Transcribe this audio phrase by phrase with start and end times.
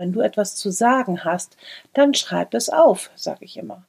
[0.00, 1.58] Wenn du etwas zu sagen hast,
[1.92, 3.82] dann schreib es auf, sage ich immer.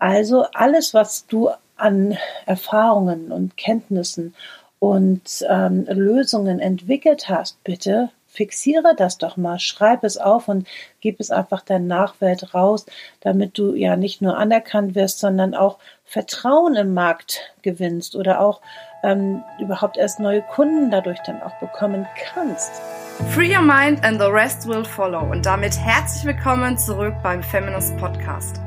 [0.00, 4.34] Also alles, was du an Erfahrungen und Kenntnissen
[4.80, 10.66] und ähm, Lösungen entwickelt hast, bitte fixiere das doch mal, schreib es auf und
[11.00, 12.84] gib es einfach der Nachwelt raus,
[13.20, 18.60] damit du ja nicht nur anerkannt wirst, sondern auch Vertrauen im Markt gewinnst oder auch
[19.04, 22.72] ähm, überhaupt erst neue Kunden dadurch dann auch bekommen kannst.
[23.14, 25.20] Free your mind and the rest will follow.
[25.30, 28.60] Und damit herzlich willkommen zurück beim Feminist Podcast.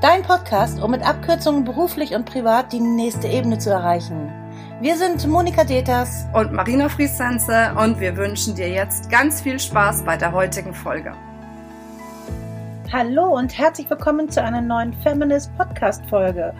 [0.00, 4.32] Dein Podcast, um mit Abkürzungen beruflich und privat die nächste Ebene zu erreichen.
[4.80, 10.02] Wir sind Monika Deters und Marina Friesense und wir wünschen dir jetzt ganz viel Spaß
[10.02, 11.12] bei der heutigen Folge.
[12.92, 16.52] Hallo und herzlich willkommen zu einer neuen Feminist Podcast Folge.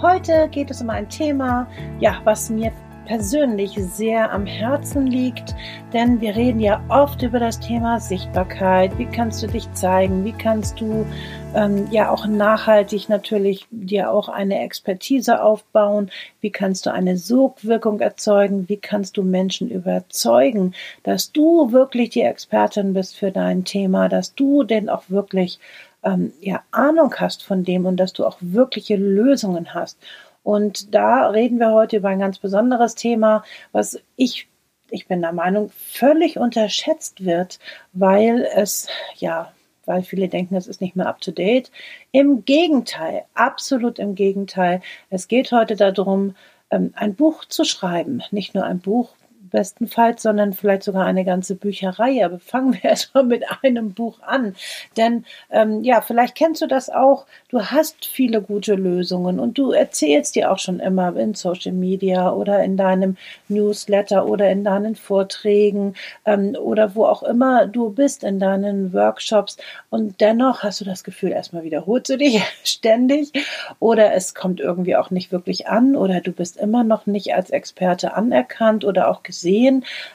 [0.00, 1.66] Heute geht es um ein Thema,
[1.98, 2.70] ja, was mir
[3.06, 5.54] persönlich sehr am Herzen liegt,
[5.92, 8.98] denn wir reden ja oft über das Thema Sichtbarkeit.
[8.98, 10.24] Wie kannst du dich zeigen?
[10.24, 11.06] Wie kannst du
[11.54, 16.10] ähm, ja auch nachhaltig natürlich dir auch eine Expertise aufbauen?
[16.40, 18.68] Wie kannst du eine Sogwirkung erzeugen?
[18.68, 24.34] Wie kannst du Menschen überzeugen, dass du wirklich die Expertin bist für dein Thema, dass
[24.34, 25.58] du denn auch wirklich
[26.06, 29.98] ähm, ja, Ahnung hast von dem und dass du auch wirkliche Lösungen hast.
[30.46, 34.46] Und da reden wir heute über ein ganz besonderes Thema, was ich,
[34.90, 37.58] ich bin der Meinung, völlig unterschätzt wird,
[37.94, 39.52] weil es, ja,
[39.86, 41.72] weil viele denken, es ist nicht mehr up to date.
[42.12, 44.82] Im Gegenteil, absolut im Gegenteil.
[45.10, 46.36] Es geht heute darum,
[46.70, 48.22] ähm, ein Buch zu schreiben.
[48.30, 49.16] Nicht nur ein Buch,
[49.56, 52.22] bestenfalls, sondern vielleicht sogar eine ganze Bücherei.
[52.22, 54.54] Aber fangen wir erstmal mit einem Buch an.
[54.98, 57.24] Denn ähm, ja, vielleicht kennst du das auch.
[57.48, 62.30] Du hast viele gute Lösungen und du erzählst dir auch schon immer in Social Media
[62.32, 63.16] oder in deinem
[63.48, 65.94] Newsletter oder in deinen Vorträgen
[66.26, 69.56] ähm, oder wo auch immer du bist in deinen Workshops.
[69.88, 73.32] Und dennoch hast du das Gefühl, erstmal wiederholst du dich ständig
[73.78, 77.48] oder es kommt irgendwie auch nicht wirklich an oder du bist immer noch nicht als
[77.48, 79.45] Experte anerkannt oder auch gesehen,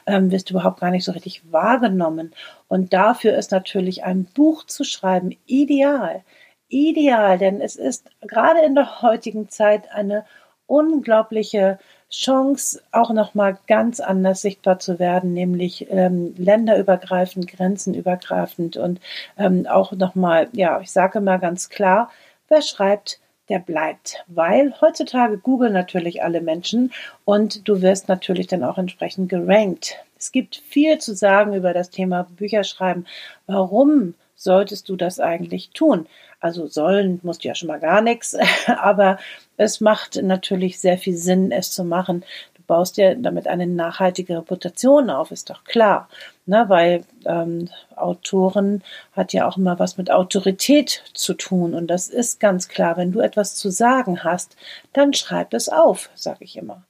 [0.05, 2.33] ähm, wirst du überhaupt gar nicht so richtig wahrgenommen.
[2.67, 6.23] Und dafür ist natürlich ein Buch zu schreiben ideal.
[6.69, 10.25] Ideal, denn es ist gerade in der heutigen Zeit eine
[10.67, 11.79] unglaubliche
[12.11, 18.99] Chance, auch nochmal ganz anders sichtbar zu werden, nämlich ähm, länderübergreifend, grenzenübergreifend und
[19.37, 22.09] ähm, auch nochmal, ja, ich sage mal ganz klar,
[22.49, 23.20] wer schreibt,
[23.51, 26.93] der bleibt, weil heutzutage googeln natürlich alle Menschen
[27.25, 29.97] und du wirst natürlich dann auch entsprechend gerankt.
[30.17, 33.05] Es gibt viel zu sagen über das Thema Bücherschreiben.
[33.47, 36.07] Warum solltest du das eigentlich tun?
[36.39, 39.19] Also sollen musst du ja schon mal gar nichts, aber
[39.57, 42.23] es macht natürlich sehr viel Sinn, es zu machen
[42.71, 46.07] baust dir damit eine nachhaltige Reputation auf, ist doch klar.
[46.45, 47.67] Ne, weil ähm,
[47.97, 51.73] Autoren hat ja auch immer was mit Autorität zu tun.
[51.73, 54.55] Und das ist ganz klar, wenn du etwas zu sagen hast,
[54.93, 56.83] dann schreib es auf, sage ich immer.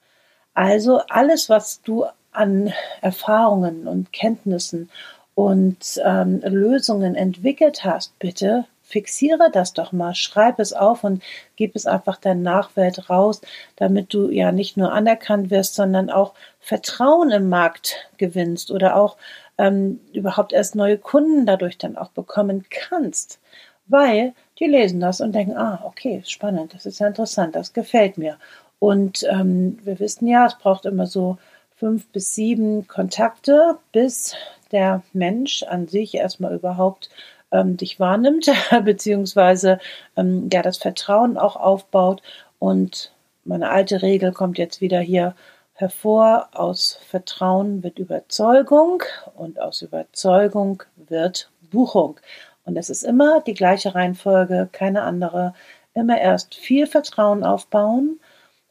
[0.53, 2.71] Also alles, was du an
[3.01, 4.91] Erfahrungen und Kenntnissen
[5.33, 11.23] und ähm, Lösungen entwickelt hast, bitte fixiere das doch mal, schreib es auf und
[11.55, 13.41] gib es einfach der Nachwelt raus,
[13.75, 19.17] damit du ja nicht nur anerkannt wirst, sondern auch Vertrauen im Markt gewinnst oder auch
[19.57, 23.39] ähm, überhaupt erst neue Kunden dadurch dann auch bekommen kannst.
[23.87, 28.17] Weil die lesen das und denken, ah, okay, spannend, das ist ja interessant, das gefällt
[28.17, 28.37] mir.
[28.79, 31.37] Und ähm, wir wissen ja, es braucht immer so
[31.75, 34.35] fünf bis sieben Kontakte, bis
[34.71, 37.09] der Mensch an sich erstmal überhaupt
[37.51, 38.49] ähm, dich wahrnimmt,
[38.83, 39.79] beziehungsweise
[40.15, 42.21] ähm, ja das Vertrauen auch aufbaut.
[42.59, 43.11] Und
[43.43, 45.35] meine alte Regel kommt jetzt wieder hier
[45.73, 46.49] hervor.
[46.53, 49.03] Aus Vertrauen wird Überzeugung
[49.35, 52.19] und aus Überzeugung wird Buchung.
[52.65, 55.53] Und es ist immer die gleiche Reihenfolge, keine andere.
[55.93, 58.19] Immer erst viel Vertrauen aufbauen.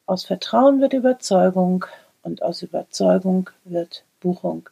[0.06, 1.84] Aus Vertrauen wird Überzeugung
[2.22, 4.68] und aus Überzeugung wird Buchung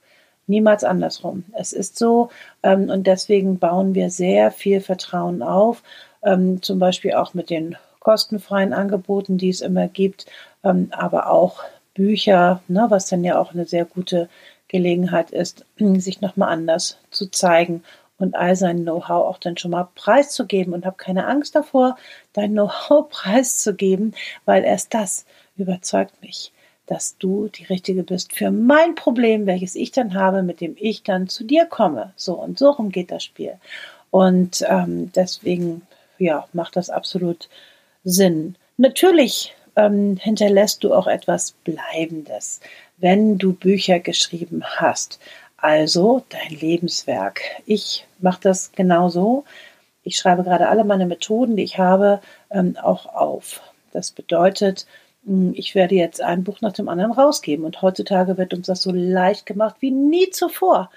[0.48, 1.44] niemals andersrum.
[1.52, 2.30] Es ist so
[2.62, 5.82] ähm, und deswegen bauen wir sehr viel Vertrauen auf,
[6.22, 10.26] ähm, zum Beispiel auch mit den kostenfreien Angeboten, die es immer gibt,
[10.64, 11.62] ähm, aber auch
[11.94, 14.28] Bücher, ne, was dann ja auch eine sehr gute
[14.68, 17.82] Gelegenheit ist, sich nochmal anders zu zeigen
[18.18, 21.96] und all sein Know-how auch dann schon mal preiszugeben und habe keine Angst davor,
[22.32, 25.24] dein Know-how preiszugeben, weil erst das
[25.56, 26.52] überzeugt mich
[26.88, 31.02] dass du die Richtige bist für mein Problem, welches ich dann habe, mit dem ich
[31.02, 32.12] dann zu dir komme.
[32.16, 33.54] So und so rum geht das Spiel.
[34.10, 35.82] Und ähm, deswegen,
[36.18, 37.48] ja, macht das absolut
[38.04, 38.56] Sinn.
[38.78, 42.60] Natürlich ähm, hinterlässt du auch etwas Bleibendes,
[42.96, 45.20] wenn du Bücher geschrieben hast.
[45.58, 47.42] Also dein Lebenswerk.
[47.66, 49.44] Ich mache das genauso.
[50.04, 52.20] Ich schreibe gerade alle meine Methoden, die ich habe,
[52.50, 53.60] ähm, auch auf.
[53.92, 54.86] Das bedeutet,
[55.54, 57.64] ich werde jetzt ein Buch nach dem anderen rausgeben.
[57.64, 60.90] Und heutzutage wird uns das so leicht gemacht wie nie zuvor.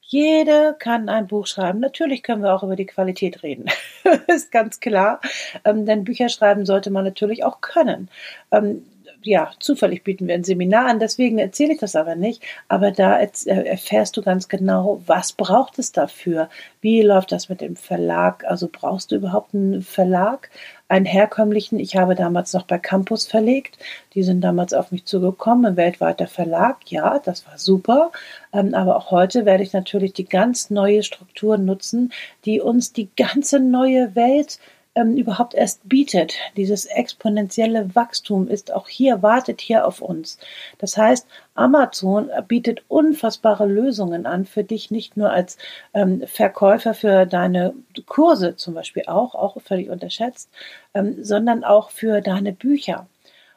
[0.00, 1.80] Jede kann ein Buch schreiben.
[1.80, 3.66] Natürlich können wir auch über die Qualität reden.
[4.28, 5.20] ist ganz klar.
[5.64, 8.08] Ähm, denn Bücher schreiben sollte man natürlich auch können.
[8.52, 8.84] Ähm,
[9.26, 12.42] ja, zufällig bieten wir ein Seminar an, deswegen erzähle ich das aber nicht.
[12.68, 16.48] Aber da äh, erfährst du ganz genau, was braucht es dafür?
[16.80, 18.44] Wie läuft das mit dem Verlag?
[18.44, 20.48] Also brauchst du überhaupt einen Verlag?
[20.88, 21.80] Einen herkömmlichen?
[21.80, 23.78] Ich habe damals noch bei Campus verlegt.
[24.14, 26.76] Die sind damals auf mich zugekommen, ein weltweiter Verlag.
[26.86, 28.12] Ja, das war super.
[28.52, 32.12] Ähm, aber auch heute werde ich natürlich die ganz neue Struktur nutzen,
[32.44, 34.60] die uns die ganze neue Welt
[34.96, 36.34] ähm, überhaupt erst bietet.
[36.56, 40.38] Dieses exponentielle Wachstum ist auch hier, wartet hier auf uns.
[40.78, 45.58] Das heißt, Amazon bietet unfassbare Lösungen an für dich, nicht nur als
[45.94, 47.74] ähm, Verkäufer für deine
[48.06, 50.50] Kurse zum Beispiel auch, auch völlig unterschätzt,
[50.94, 53.06] ähm, sondern auch für deine Bücher.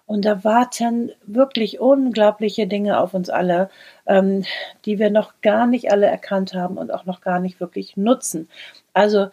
[0.06, 3.70] Und da warten wirklich unglaubliche Dinge auf uns alle,
[4.08, 4.44] ähm,
[4.86, 8.50] die wir noch gar nicht alle erkannt haben und auch noch gar nicht wirklich nutzen.
[8.94, 9.28] Also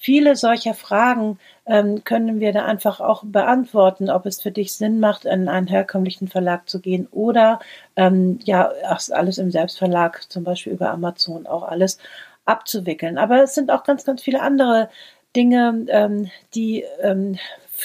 [0.00, 4.98] viele solcher Fragen ähm, können wir da einfach auch beantworten, ob es für dich Sinn
[4.98, 7.60] macht, in einen herkömmlichen Verlag zu gehen oder
[7.96, 8.72] ähm, ja,
[9.10, 11.98] alles im Selbstverlag, zum Beispiel über Amazon, auch alles
[12.46, 13.18] abzuwickeln.
[13.18, 14.88] Aber es sind auch ganz, ganz viele andere
[15.36, 17.38] Dinge, ähm, die ähm,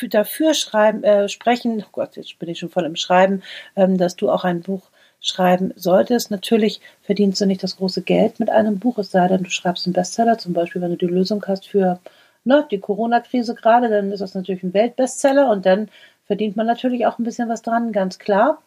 [0.10, 3.44] dafür schreiben, äh, sprechen, oh Gott, jetzt bin ich schon voll im Schreiben,
[3.76, 4.90] ähm, dass du auch ein Buch
[5.26, 6.32] schreiben solltest.
[6.32, 9.86] Natürlich verdienst du nicht das große Geld mit einem Buch, es sei denn, du schreibst
[9.88, 12.00] einen Bestseller, zum Beispiel, wenn du die Lösung hast für
[12.44, 15.90] ne, die Corona-Krise gerade, dann ist das natürlich ein Weltbestseller und dann
[16.28, 18.62] verdient man natürlich auch ein bisschen was dran, ganz klar.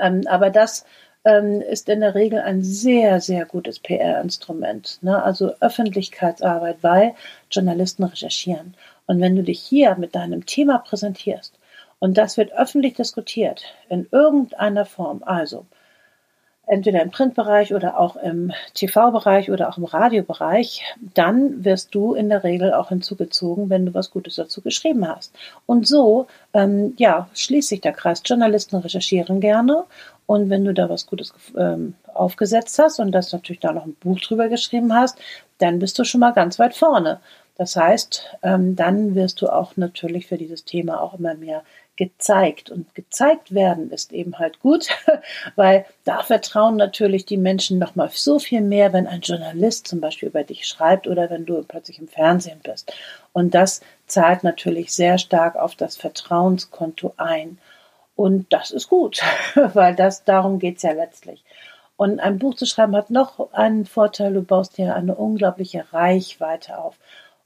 [0.00, 0.84] Ähm, aber das
[1.24, 4.98] ähm, ist in der Regel ein sehr, sehr gutes PR-Instrument.
[5.02, 5.22] Ne?
[5.22, 7.14] Also Öffentlichkeitsarbeit, weil
[7.50, 8.74] Journalisten recherchieren.
[9.06, 11.54] Und wenn du dich hier mit deinem Thema präsentierst
[12.02, 15.22] und das wird öffentlich diskutiert in irgendeiner Form.
[15.24, 15.66] Also
[16.66, 20.82] entweder im Printbereich oder auch im TV-Bereich oder auch im Radiobereich,
[21.14, 25.32] dann wirst du in der Regel auch hinzugezogen, wenn du was Gutes dazu geschrieben hast.
[25.66, 28.20] Und so, ähm, ja, schließt sich der Kreis.
[28.24, 29.84] Journalisten recherchieren gerne
[30.26, 33.94] und wenn du da was Gutes ähm, aufgesetzt hast und das natürlich da noch ein
[33.94, 35.20] Buch drüber geschrieben hast,
[35.58, 37.20] dann bist du schon mal ganz weit vorne.
[37.56, 41.62] Das heißt, ähm, dann wirst du auch natürlich für dieses Thema auch immer mehr
[41.96, 42.70] gezeigt.
[42.70, 44.88] Und gezeigt werden ist eben halt gut,
[45.56, 50.28] weil da vertrauen natürlich die Menschen nochmal so viel mehr, wenn ein Journalist zum Beispiel
[50.28, 52.92] über dich schreibt oder wenn du plötzlich im Fernsehen bist.
[53.32, 57.58] Und das zahlt natürlich sehr stark auf das Vertrauenskonto ein.
[58.16, 59.20] Und das ist gut,
[59.54, 61.44] weil das darum geht es ja letztlich.
[61.96, 66.78] Und ein Buch zu schreiben hat noch einen Vorteil, du baust dir eine unglaubliche Reichweite
[66.78, 66.96] auf.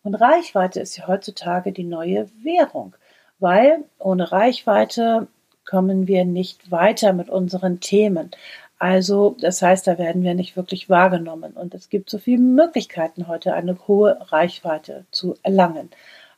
[0.06, 2.94] Und Reichweite ist ja heutzutage die neue Währung
[3.38, 5.28] weil ohne Reichweite
[5.68, 8.30] kommen wir nicht weiter mit unseren Themen.
[8.78, 11.52] Also, das heißt, da werden wir nicht wirklich wahrgenommen.
[11.52, 15.90] Und es gibt so viele Möglichkeiten heute, eine hohe Reichweite zu erlangen.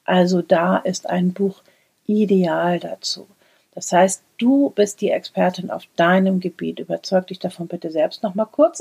[0.05, 1.63] Also da ist ein Buch
[2.07, 3.27] ideal dazu.
[3.75, 6.81] Das heißt, du bist die Expertin auf deinem Gebiet.
[6.81, 8.81] Überzeug dich davon bitte selbst noch mal kurz.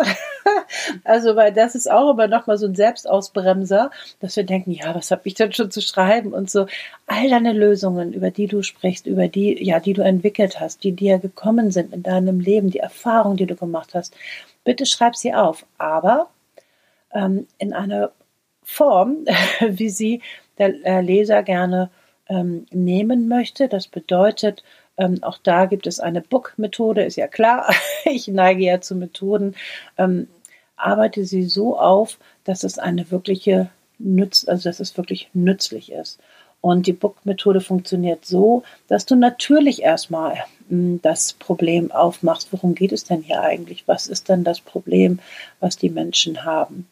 [1.04, 3.92] also, weil das ist auch immer noch mal so ein Selbstausbremser,
[4.22, 6.68] dass wir denken, ja, was habe ich denn schon zu schreiben und so.
[7.06, 10.94] All deine Lösungen, über die du sprichst, über die, ja, die du entwickelt hast, die
[10.94, 14.16] dir gekommen sind in deinem Leben, die Erfahrung, die du gemacht hast,
[14.64, 15.66] bitte schreib sie auf.
[15.78, 16.30] Aber
[17.14, 18.12] ähm, in einer
[18.64, 19.26] Form,
[19.59, 20.21] wie sie
[20.57, 21.92] der Leser gerne
[22.30, 23.68] ähm, nehmen möchte.
[23.68, 24.64] Das bedeutet,
[24.98, 27.74] ähm, auch da gibt es eine Book-Methode, ist ja klar.
[28.06, 29.56] ich neige ja zu Methoden.
[29.98, 30.28] Ähm,
[30.76, 33.69] arbeite sie so auf, dass es eine wirkliche
[34.00, 36.19] Nütz, also dass es wirklich nützlich ist.
[36.62, 42.52] Und die Book-Methode funktioniert so, dass du natürlich erstmal hm, das Problem aufmachst.
[42.52, 43.88] Worum geht es denn hier eigentlich?
[43.88, 45.19] Was ist denn das Problem,
[45.60, 46.88] was die Menschen haben?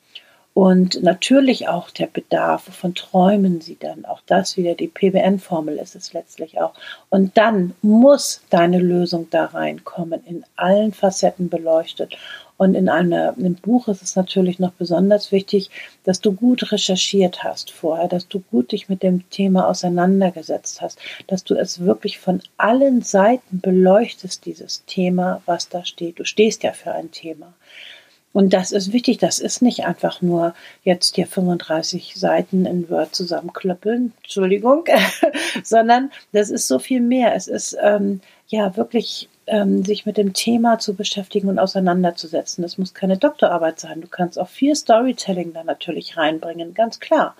[0.55, 4.05] Und natürlich auch der Bedarf, wovon träumen sie dann?
[4.05, 6.74] Auch das wieder, die PBN-Formel ist es letztlich auch.
[7.09, 12.15] Und dann muss deine Lösung da reinkommen, in allen Facetten beleuchtet.
[12.55, 15.71] Und in einem, einem Buch ist es natürlich noch besonders wichtig,
[16.05, 21.00] dass du gut recherchiert hast vorher, dass du gut dich mit dem Thema auseinandergesetzt hast,
[21.27, 26.17] dass du es wirklich von allen Seiten beleuchtest, dieses Thema, was da steht.
[26.17, 27.53] Du stehst ja für ein Thema.
[28.36, 29.18] Und das ist wichtig.
[29.18, 34.84] Das ist nicht einfach nur jetzt hier 35 Seiten in Word zusammenklöppeln, Entschuldigung,
[35.63, 37.34] sondern das ist so viel mehr.
[37.34, 42.62] Es ist ähm, ja wirklich ähm, sich mit dem Thema zu beschäftigen und auseinanderzusetzen.
[42.62, 44.01] Das muss keine Doktorarbeit sein.
[44.01, 47.38] Du kannst auch viel Storytelling da natürlich reinbringen, ganz klar.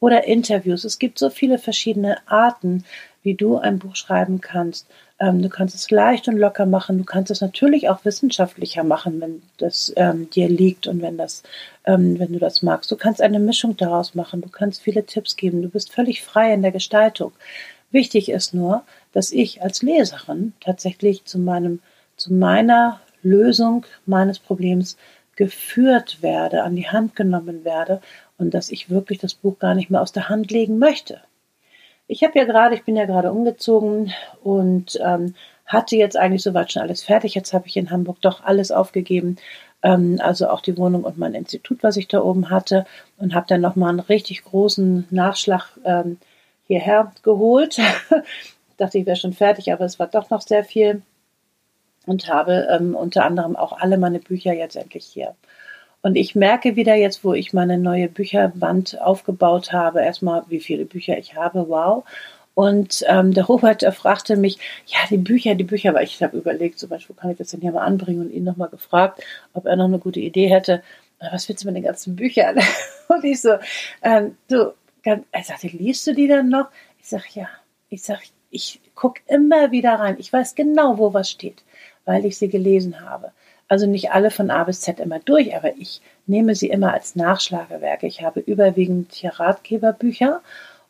[0.00, 0.84] Oder Interviews.
[0.84, 2.84] Es gibt so viele verschiedene Arten,
[3.22, 4.86] wie du ein Buch schreiben kannst.
[5.20, 6.98] Ähm, du kannst es leicht und locker machen.
[6.98, 11.42] Du kannst es natürlich auch wissenschaftlicher machen, wenn das ähm, dir liegt und wenn das,
[11.84, 12.90] ähm, wenn du das magst.
[12.90, 14.40] Du kannst eine Mischung daraus machen.
[14.40, 15.62] Du kannst viele Tipps geben.
[15.62, 17.32] Du bist völlig frei in der Gestaltung.
[17.90, 18.82] Wichtig ist nur,
[19.12, 21.80] dass ich als Leserin tatsächlich zu meinem,
[22.16, 24.96] zu meiner Lösung meines Problems
[25.36, 28.00] geführt werde, an die Hand genommen werde
[28.38, 31.20] und dass ich wirklich das Buch gar nicht mehr aus der Hand legen möchte.
[32.08, 34.12] Ich habe ja gerade, ich bin ja gerade umgezogen
[34.42, 35.34] und ähm,
[35.66, 37.34] hatte jetzt eigentlich soweit schon alles fertig.
[37.34, 39.36] Jetzt habe ich in Hamburg doch alles aufgegeben,
[39.82, 42.86] ähm, also auch die Wohnung und mein Institut, was ich da oben hatte,
[43.18, 46.18] und habe dann nochmal einen richtig großen Nachschlag ähm,
[46.66, 47.78] hierher geholt.
[48.78, 51.02] dachte, ich wäre schon fertig, aber es war doch noch sehr viel
[52.06, 55.34] und habe ähm, unter anderem auch alle meine Bücher jetzt endlich hier.
[56.02, 60.84] Und ich merke wieder jetzt, wo ich meine neue Bücherwand aufgebaut habe, erstmal, wie viele
[60.84, 62.04] Bücher ich habe, wow.
[62.54, 66.78] Und ähm, der Robert fragte mich, ja, die Bücher, die Bücher, weil ich habe überlegt,
[66.78, 69.66] zum Beispiel, wo kann ich das denn hier mal anbringen und ihn nochmal gefragt, ob
[69.66, 70.82] er noch eine gute Idee hätte.
[71.20, 72.58] Was willst du mit den ganzen Büchern?
[73.08, 73.54] Und ich so,
[74.02, 76.68] ähm, du, er sagte, liest du die dann noch?
[77.00, 77.48] Ich sage, ja.
[77.88, 80.16] Ich sage, ich gucke immer wieder rein.
[80.18, 81.64] Ich weiß genau, wo was steht,
[82.04, 83.32] weil ich sie gelesen habe.
[83.68, 87.16] Also nicht alle von A bis Z immer durch, aber ich nehme sie immer als
[87.16, 88.06] Nachschlagewerke.
[88.06, 90.40] Ich habe überwiegend hier Ratgeberbücher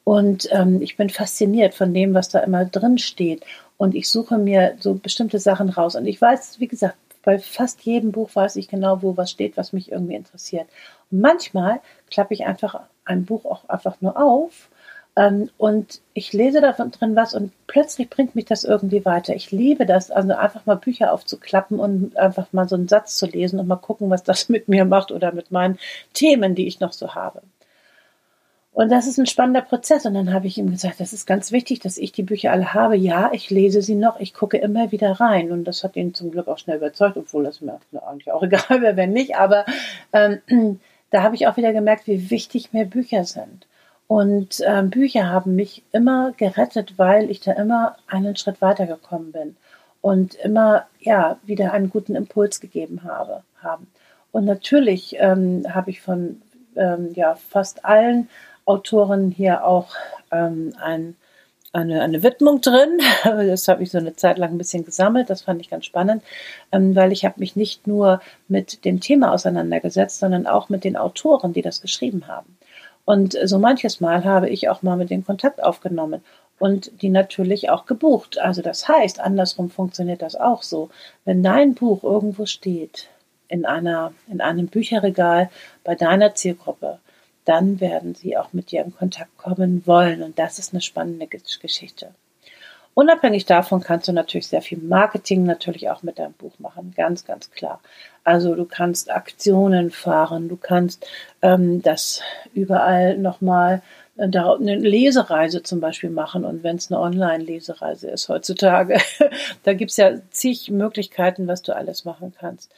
[0.05, 3.45] und ähm, ich bin fasziniert von dem, was da immer drin steht.
[3.77, 5.97] Und ich suche mir so bestimmte Sachen raus.
[5.97, 9.57] Und ich weiß, wie gesagt, bei fast jedem Buch weiß ich genau, wo was steht,
[9.57, 10.67] was mich irgendwie interessiert.
[11.11, 11.81] Und manchmal
[12.11, 14.69] klappe ich einfach ein Buch auch einfach nur auf
[15.57, 19.35] und ich lese davon drin was und plötzlich bringt mich das irgendwie weiter.
[19.35, 23.27] Ich liebe das, also einfach mal Bücher aufzuklappen und einfach mal so einen Satz zu
[23.27, 25.79] lesen und mal gucken, was das mit mir macht oder mit meinen
[26.15, 27.43] Themen, die ich noch so habe.
[28.79, 30.07] Und das ist ein spannender Prozess.
[30.07, 32.75] Und dann habe ich ihm gesagt, das ist ganz wichtig, dass ich die Bücher alle
[32.75, 32.97] habe.
[32.97, 35.51] Ja, ich lese sie noch, ich gucke immer wieder rein.
[35.51, 38.83] Und das hat ihn zum Glück auch schnell überzeugt, obwohl das mir eigentlich auch egal
[38.83, 39.35] wäre, wenn nicht.
[39.37, 39.65] Aber
[40.13, 40.41] ähm,
[41.11, 43.67] da habe ich auch wieder gemerkt, wie wichtig mir Bücher sind.
[44.09, 49.57] Und äh, Bücher haben mich immer gerettet, weil ich da immer einen Schritt weitergekommen bin
[50.01, 53.43] und immer ja wieder einen guten Impuls gegeben habe.
[53.63, 53.87] Haben.
[54.33, 56.41] Und natürlich ähm, habe ich von
[56.77, 58.29] ähm, ja, fast allen
[58.65, 59.89] Autoren hier auch
[60.31, 61.17] ähm, ein,
[61.73, 63.01] eine, eine Widmung drin.
[63.25, 65.29] Das habe ich so eine Zeit lang ein bisschen gesammelt.
[65.29, 66.23] Das fand ich ganz spannend,
[66.73, 70.97] ähm, weil ich habe mich nicht nur mit dem Thema auseinandergesetzt, sondern auch mit den
[70.97, 72.58] Autoren, die das geschrieben haben.
[73.09, 76.23] Und so manches Mal habe ich auch mal mit den Kontakt aufgenommen
[76.59, 78.37] und die natürlich auch gebucht.
[78.37, 80.91] Also das heißt, andersrum funktioniert das auch so.
[81.25, 83.09] Wenn dein Buch irgendwo steht,
[83.49, 85.49] in einer, in einem Bücherregal
[85.85, 86.99] bei deiner Zielgruppe,
[87.47, 90.23] dann werden sie auch mit dir in Kontakt kommen wollen.
[90.23, 92.11] Und das ist eine spannende Geschichte.
[92.99, 97.25] Unabhängig davon kannst du natürlich sehr viel Marketing natürlich auch mit deinem Buch machen, ganz,
[97.25, 97.81] ganz klar.
[98.25, 101.07] Also du kannst Aktionen fahren, du kannst
[101.41, 102.23] ähm, das
[102.55, 103.83] überall nochmal
[104.17, 108.99] äh, eine Lesereise zum Beispiel machen und wenn es eine Online-Lesereise ist heutzutage,
[109.63, 112.73] da gibt es ja zig Möglichkeiten, was du alles machen kannst.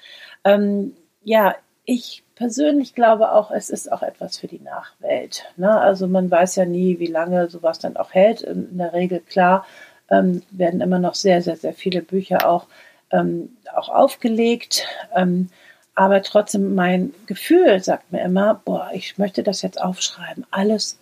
[0.45, 1.55] Ähm, ja,
[1.87, 5.47] ich persönlich glaube auch, es ist auch etwas für die Nachwelt.
[5.57, 5.81] Ne?
[5.81, 8.43] Also man weiß ja nie, wie lange sowas dann auch hält.
[8.43, 9.65] In der Regel klar
[10.11, 12.67] ähm, werden immer noch sehr, sehr, sehr viele Bücher auch,
[13.11, 14.87] ähm, auch aufgelegt.
[15.15, 15.49] Ähm,
[15.95, 20.47] aber trotzdem, mein Gefühl sagt mir immer, boah, ich möchte das jetzt aufschreiben.
[20.51, 20.99] Alles,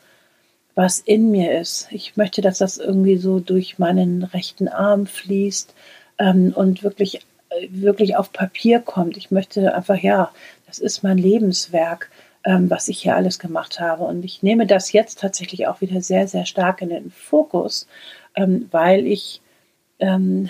[0.75, 1.89] was in mir ist.
[1.91, 5.75] Ich möchte, dass das irgendwie so durch meinen rechten Arm fließt
[6.19, 9.17] ähm, und wirklich, äh, wirklich auf Papier kommt.
[9.17, 10.31] Ich möchte einfach, ja,
[10.67, 12.11] das ist mein Lebenswerk
[12.45, 14.05] ähm, was ich hier alles gemacht habe.
[14.05, 17.87] Und ich nehme das jetzt tatsächlich auch wieder sehr, sehr stark in den Fokus,
[18.39, 19.41] ähm, weil ich
[19.99, 20.49] ähm,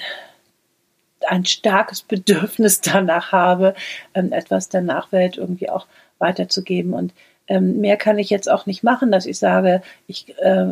[1.27, 3.75] ein starkes Bedürfnis danach habe,
[4.15, 5.87] ähm, etwas der Nachwelt irgendwie auch
[6.19, 6.93] weiterzugeben.
[6.93, 7.15] Und
[7.47, 10.67] ähm, mehr kann ich jetzt auch nicht machen, dass ich sage, ich äh,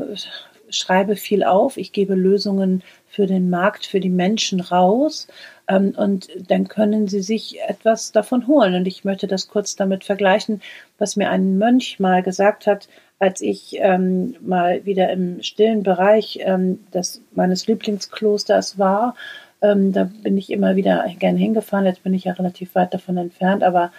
[0.71, 5.29] schreibe viel auf, ich gebe Lösungen für den Markt, für die Menschen raus
[5.69, 8.75] ähm, und dann können sie sich etwas davon holen.
[8.75, 10.61] Und ich möchte das kurz damit vergleichen,
[10.99, 16.39] was mir ein Mönch mal gesagt hat, als ich ähm, mal wieder im stillen Bereich
[16.43, 19.15] ähm, des, meines Lieblingsklosters war.
[19.63, 21.87] Ähm, da bin ich immer wieder gerne hingefahren.
[21.87, 23.91] Jetzt bin ich ja relativ weit davon entfernt, aber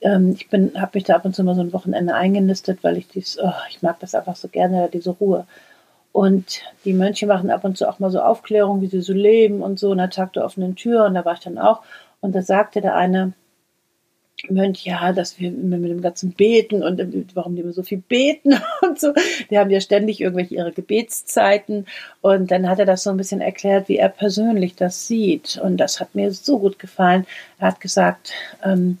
[0.00, 3.08] ähm, ich habe mich da ab und zu mal so ein Wochenende eingenistet, weil ich
[3.08, 5.46] dies, oh, ich mag das einfach so gerne, diese Ruhe.
[6.12, 9.62] Und die Mönche machen ab und zu auch mal so Aufklärung, wie sie so leben
[9.62, 11.04] und so, und der Tag der offenen Tür.
[11.04, 11.82] Und da war ich dann auch.
[12.20, 13.34] Und da sagte der eine,
[14.48, 17.98] Mönch, ja, dass wir mit dem ganzen Beten und äh, warum die immer so viel
[17.98, 19.12] beten und so.
[19.50, 21.86] Die haben ja ständig irgendwelche ihre Gebetszeiten.
[22.20, 25.58] Und dann hat er das so ein bisschen erklärt, wie er persönlich das sieht.
[25.62, 27.26] Und das hat mir so gut gefallen.
[27.58, 28.32] Er hat gesagt,
[28.64, 28.98] ähm,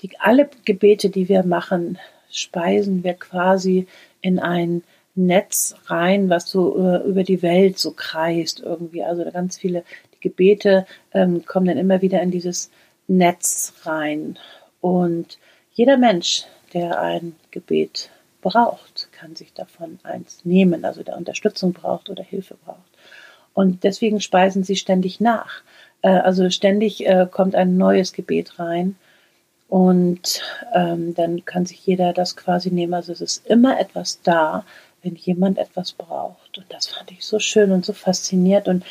[0.00, 1.98] die, alle Gebete, die wir machen,
[2.30, 3.86] speisen wir quasi
[4.22, 4.82] in ein
[5.14, 9.02] Netz rein, was so äh, über die Welt so kreist irgendwie.
[9.02, 12.70] Also ganz viele die Gebete ähm, kommen dann immer wieder in dieses
[13.08, 14.38] Netz rein.
[14.80, 15.38] Und
[15.72, 22.10] jeder Mensch, der ein Gebet braucht, kann sich davon eins nehmen, also der Unterstützung braucht
[22.10, 22.78] oder Hilfe braucht.
[23.54, 25.62] Und deswegen speisen sie ständig nach.
[26.00, 28.96] Äh, also ständig äh, kommt ein neues Gebet rein.
[29.68, 30.42] Und
[30.74, 32.92] ähm, dann kann sich jeder das quasi nehmen.
[32.92, 34.66] Also es ist immer etwas da,
[35.02, 36.58] wenn jemand etwas braucht.
[36.58, 38.68] Und das fand ich so schön und so fasziniert.
[38.68, 38.84] Und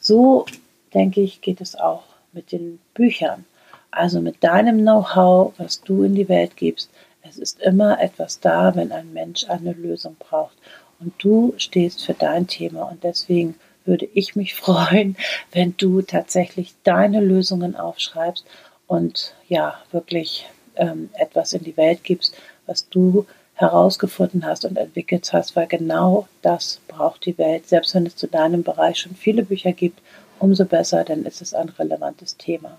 [0.00, 0.46] so,
[0.94, 3.44] denke ich, geht es auch mit den Büchern.
[3.90, 6.90] Also mit deinem Know-how, was du in die Welt gibst,
[7.22, 10.56] es ist immer etwas da, wenn ein Mensch eine Lösung braucht.
[11.00, 12.82] Und du stehst für dein Thema.
[12.84, 15.16] Und deswegen würde ich mich freuen,
[15.52, 18.44] wenn du tatsächlich deine Lösungen aufschreibst
[18.86, 20.46] und ja, wirklich
[20.76, 22.34] ähm, etwas in die Welt gibst,
[22.66, 23.26] was du
[23.58, 27.68] herausgefunden hast und entwickelt hast, weil genau das braucht die Welt.
[27.68, 30.00] Selbst wenn es zu deinem Bereich schon viele Bücher gibt,
[30.38, 32.78] umso besser, ist es ein relevantes Thema.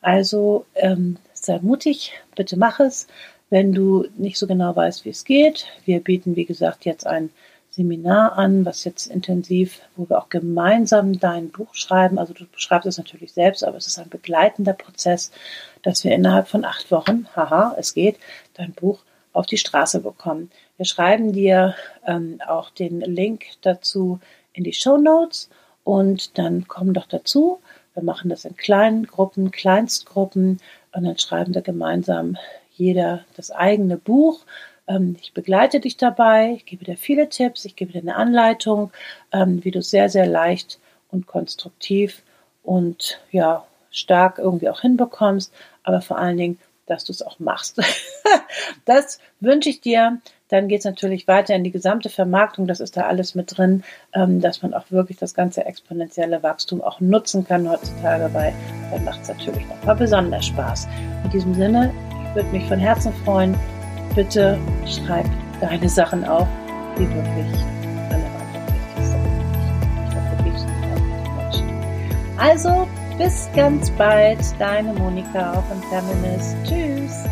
[0.00, 3.06] Also ähm, sei mutig, bitte mach es.
[3.50, 7.30] Wenn du nicht so genau weißt, wie es geht, wir bieten, wie gesagt, jetzt ein
[7.70, 12.18] Seminar an, was jetzt intensiv, wo wir auch gemeinsam dein Buch schreiben.
[12.18, 15.30] Also du schreibst es natürlich selbst, aber es ist ein begleitender Prozess,
[15.82, 18.16] dass wir innerhalb von acht Wochen, haha, es geht,
[18.54, 19.00] dein Buch
[19.34, 20.50] auf die Straße bekommen.
[20.78, 21.74] Wir schreiben dir
[22.06, 24.20] ähm, auch den Link dazu
[24.54, 25.50] in die Show Notes
[25.82, 27.60] und dann komm doch dazu.
[27.92, 30.60] Wir machen das in kleinen Gruppen, Kleinstgruppen
[30.92, 32.36] und dann schreiben wir gemeinsam
[32.72, 34.40] jeder das eigene Buch.
[34.86, 38.92] Ähm, ich begleite dich dabei, ich gebe dir viele Tipps, ich gebe dir eine Anleitung,
[39.32, 40.78] ähm, wie du sehr, sehr leicht
[41.10, 42.22] und konstruktiv
[42.62, 45.52] und ja, stark irgendwie auch hinbekommst,
[45.84, 47.80] aber vor allen Dingen, dass du es auch machst.
[48.84, 50.20] das wünsche ich dir
[50.54, 53.82] dann geht es natürlich weiter in die gesamte Vermarktung, das ist da alles mit drin,
[54.12, 58.52] ähm, dass man auch wirklich das ganze exponentielle Wachstum auch nutzen kann heutzutage, weil
[58.92, 60.86] dann macht es natürlich noch mal besonders Spaß.
[61.24, 61.92] In diesem Sinne,
[62.28, 63.56] ich würde mich von Herzen freuen,
[64.14, 65.26] bitte schreib
[65.60, 66.46] deine Sachen auf,
[66.98, 67.64] die wirklich
[68.10, 69.24] relevant und wichtig sind.
[70.06, 70.66] Ich du gibst
[71.36, 72.38] Menschen.
[72.38, 72.86] Also,
[73.18, 76.56] bis ganz bald, deine Monika von Feminist.
[76.64, 77.24] Tschüss.